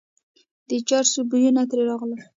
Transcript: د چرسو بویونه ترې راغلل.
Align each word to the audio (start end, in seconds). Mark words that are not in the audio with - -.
د 0.69 0.71
چرسو 0.87 1.19
بویونه 1.29 1.61
ترې 1.69 1.83
راغلل. 1.89 2.21